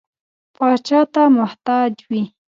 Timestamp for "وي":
2.09-2.23